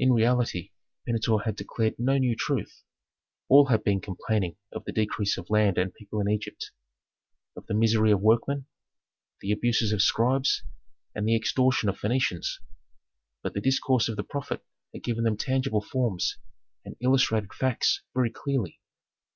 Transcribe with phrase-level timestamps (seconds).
[0.00, 0.72] In reality
[1.06, 2.82] Pentuer had declared no new truth;
[3.48, 6.72] all had been complaining of the decrease of land and people in Egypt,
[7.54, 8.66] of the misery of workmen,
[9.40, 10.64] the abuses of scribes,
[11.14, 12.58] and the extortion of Phœnicians.
[13.44, 16.36] But the discourse of the prophet had given them tangible forms,
[16.84, 18.80] and illustrated facts very clearly.